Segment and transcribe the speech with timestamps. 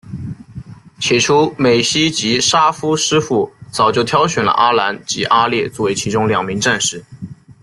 [0.99, 7.05] 起初美希及沙夫师傅早就挑选了阿兰及阿烈作为其中两名战士。